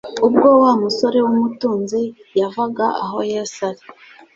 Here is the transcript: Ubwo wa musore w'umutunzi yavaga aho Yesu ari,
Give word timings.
Ubwo 0.27 0.47
wa 0.63 0.71
musore 0.81 1.17
w'umutunzi 1.25 2.01
yavaga 2.39 2.85
aho 3.03 3.17
Yesu 3.33 3.57
ari, 3.69 3.83